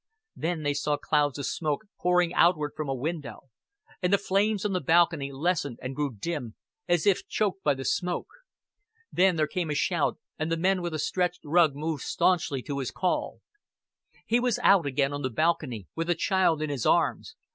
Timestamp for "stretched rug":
10.97-11.75